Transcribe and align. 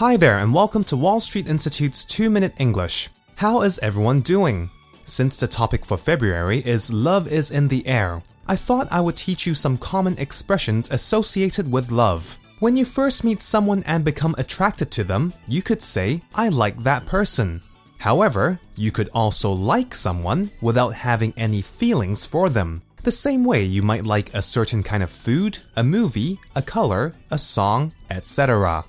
Hi 0.00 0.16
there, 0.16 0.38
and 0.38 0.54
welcome 0.54 0.82
to 0.84 0.96
Wall 0.96 1.20
Street 1.20 1.46
Institute's 1.46 2.06
2 2.06 2.30
Minute 2.30 2.54
English. 2.56 3.10
How 3.36 3.60
is 3.60 3.78
everyone 3.80 4.20
doing? 4.20 4.70
Since 5.04 5.36
the 5.36 5.46
topic 5.46 5.84
for 5.84 5.98
February 5.98 6.60
is 6.60 6.90
Love 6.90 7.30
is 7.30 7.50
in 7.50 7.68
the 7.68 7.86
Air, 7.86 8.22
I 8.48 8.56
thought 8.56 8.90
I 8.90 9.02
would 9.02 9.16
teach 9.16 9.46
you 9.46 9.52
some 9.52 9.76
common 9.76 10.16
expressions 10.16 10.90
associated 10.90 11.70
with 11.70 11.90
love. 11.90 12.38
When 12.60 12.76
you 12.76 12.86
first 12.86 13.24
meet 13.24 13.42
someone 13.42 13.84
and 13.86 14.02
become 14.02 14.34
attracted 14.38 14.90
to 14.92 15.04
them, 15.04 15.34
you 15.46 15.60
could 15.60 15.82
say, 15.82 16.22
I 16.34 16.48
like 16.48 16.82
that 16.82 17.04
person. 17.04 17.60
However, 17.98 18.58
you 18.76 18.90
could 18.90 19.10
also 19.12 19.52
like 19.52 19.94
someone 19.94 20.50
without 20.62 20.94
having 20.94 21.34
any 21.36 21.60
feelings 21.60 22.24
for 22.24 22.48
them. 22.48 22.80
The 23.02 23.12
same 23.12 23.44
way 23.44 23.64
you 23.64 23.82
might 23.82 24.06
like 24.06 24.32
a 24.32 24.40
certain 24.40 24.82
kind 24.82 25.02
of 25.02 25.10
food, 25.10 25.58
a 25.76 25.84
movie, 25.84 26.40
a 26.56 26.62
color, 26.62 27.12
a 27.30 27.36
song, 27.36 27.92
etc. 28.08 28.86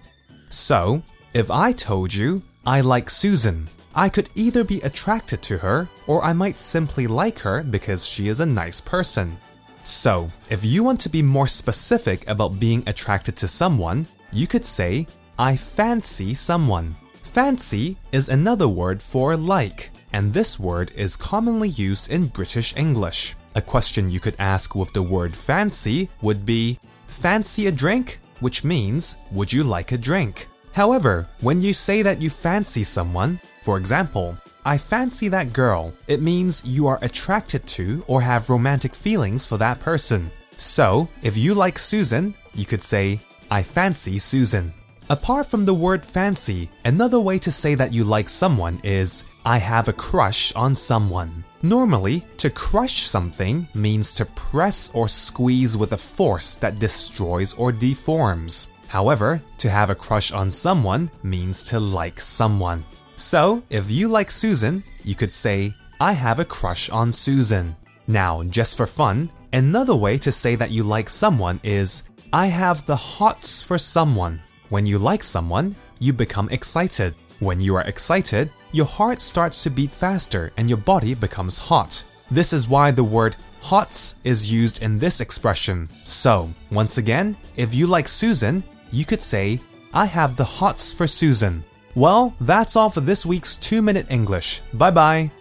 So, 0.51 1.01
if 1.33 1.49
I 1.49 1.71
told 1.71 2.13
you, 2.13 2.43
I 2.65 2.81
like 2.81 3.09
Susan, 3.09 3.69
I 3.95 4.09
could 4.09 4.29
either 4.35 4.65
be 4.65 4.81
attracted 4.81 5.41
to 5.43 5.57
her 5.57 5.87
or 6.07 6.21
I 6.25 6.33
might 6.33 6.57
simply 6.57 7.07
like 7.07 7.39
her 7.39 7.63
because 7.63 8.05
she 8.05 8.27
is 8.27 8.41
a 8.41 8.45
nice 8.45 8.81
person. 8.81 9.37
So, 9.83 10.29
if 10.49 10.65
you 10.65 10.83
want 10.83 10.99
to 11.01 11.09
be 11.09 11.23
more 11.23 11.47
specific 11.47 12.29
about 12.29 12.59
being 12.59 12.83
attracted 12.85 13.37
to 13.37 13.47
someone, 13.47 14.05
you 14.33 14.45
could 14.45 14.65
say, 14.65 15.07
I 15.39 15.55
fancy 15.55 16.33
someone. 16.33 16.97
Fancy 17.23 17.95
is 18.11 18.27
another 18.27 18.67
word 18.67 19.01
for 19.01 19.37
like, 19.37 19.89
and 20.11 20.33
this 20.33 20.59
word 20.59 20.91
is 20.97 21.15
commonly 21.15 21.69
used 21.69 22.11
in 22.11 22.27
British 22.27 22.75
English. 22.75 23.35
A 23.55 23.61
question 23.61 24.09
you 24.09 24.19
could 24.19 24.35
ask 24.37 24.75
with 24.75 24.91
the 24.91 25.01
word 25.01 25.33
fancy 25.33 26.09
would 26.21 26.45
be, 26.45 26.77
Fancy 27.07 27.67
a 27.67 27.71
drink? 27.71 28.19
Which 28.41 28.63
means, 28.63 29.17
would 29.31 29.53
you 29.53 29.63
like 29.63 29.93
a 29.93 29.97
drink? 29.97 30.47
However, 30.73 31.27
when 31.39 31.61
you 31.61 31.73
say 31.73 32.01
that 32.01 32.21
you 32.21 32.29
fancy 32.29 32.83
someone, 32.83 33.39
for 33.63 33.77
example, 33.77 34.37
I 34.65 34.77
fancy 34.77 35.27
that 35.29 35.53
girl, 35.53 35.93
it 36.07 36.21
means 36.21 36.65
you 36.65 36.87
are 36.87 36.99
attracted 37.01 37.65
to 37.67 38.03
or 38.07 38.21
have 38.21 38.49
romantic 38.49 38.93
feelings 38.93 39.45
for 39.45 39.57
that 39.57 39.79
person. 39.79 40.29
So, 40.57 41.07
if 41.23 41.35
you 41.35 41.53
like 41.53 41.79
Susan, 41.79 42.35
you 42.53 42.65
could 42.65 42.83
say, 42.83 43.19
I 43.49 43.63
fancy 43.63 44.19
Susan. 44.19 44.73
Apart 45.09 45.47
from 45.47 45.65
the 45.65 45.73
word 45.73 46.05
fancy, 46.05 46.69
another 46.85 47.19
way 47.19 47.39
to 47.39 47.51
say 47.51 47.75
that 47.75 47.93
you 47.93 48.03
like 48.03 48.29
someone 48.29 48.79
is, 48.83 49.25
I 49.43 49.57
have 49.57 49.87
a 49.87 49.93
crush 49.93 50.53
on 50.55 50.75
someone. 50.75 51.40
Normally, 51.63 52.21
to 52.37 52.49
crush 52.49 53.05
something 53.05 53.67
means 53.75 54.15
to 54.15 54.25
press 54.25 54.89
or 54.95 55.07
squeeze 55.07 55.77
with 55.77 55.91
a 55.91 55.97
force 55.97 56.55
that 56.55 56.79
destroys 56.79 57.53
or 57.53 57.71
deforms. 57.71 58.73
However, 58.87 59.41
to 59.59 59.69
have 59.69 59.91
a 59.91 59.95
crush 59.95 60.31
on 60.31 60.49
someone 60.49 61.11
means 61.21 61.63
to 61.65 61.79
like 61.79 62.19
someone. 62.19 62.83
So, 63.15 63.61
if 63.69 63.91
you 63.91 64.07
like 64.07 64.31
Susan, 64.31 64.83
you 65.03 65.13
could 65.13 65.31
say, 65.31 65.73
I 65.99 66.13
have 66.13 66.39
a 66.39 66.45
crush 66.45 66.89
on 66.89 67.11
Susan. 67.11 67.75
Now, 68.07 68.41
just 68.43 68.75
for 68.75 68.87
fun, 68.87 69.29
another 69.53 69.95
way 69.95 70.17
to 70.17 70.31
say 70.31 70.55
that 70.55 70.71
you 70.71 70.81
like 70.81 71.09
someone 71.11 71.61
is, 71.63 72.09
I 72.33 72.47
have 72.47 72.85
the 72.87 72.95
hots 72.95 73.61
for 73.61 73.77
someone. 73.77 74.41
When 74.69 74.87
you 74.87 74.97
like 74.97 75.21
someone, 75.21 75.75
you 75.99 76.11
become 76.11 76.49
excited. 76.49 77.13
When 77.41 77.59
you 77.59 77.75
are 77.75 77.87
excited, 77.87 78.51
your 78.71 78.85
heart 78.85 79.19
starts 79.19 79.63
to 79.63 79.71
beat 79.71 79.95
faster 79.95 80.53
and 80.57 80.69
your 80.69 80.77
body 80.77 81.15
becomes 81.15 81.57
hot. 81.57 82.05
This 82.29 82.53
is 82.53 82.67
why 82.67 82.91
the 82.91 83.03
word 83.03 83.35
hots 83.61 84.19
is 84.23 84.53
used 84.53 84.83
in 84.83 84.99
this 84.99 85.21
expression. 85.21 85.89
So, 86.05 86.53
once 86.71 86.99
again, 86.99 87.35
if 87.55 87.73
you 87.73 87.87
like 87.87 88.07
Susan, 88.07 88.63
you 88.91 89.05
could 89.05 89.23
say, 89.23 89.59
I 89.91 90.05
have 90.05 90.37
the 90.37 90.43
hots 90.43 90.93
for 90.93 91.07
Susan. 91.07 91.63
Well, 91.95 92.35
that's 92.41 92.75
all 92.75 92.91
for 92.91 93.01
this 93.01 93.25
week's 93.25 93.55
2 93.55 93.81
Minute 93.81 94.11
English. 94.11 94.61
Bye 94.75 94.91
bye. 94.91 95.31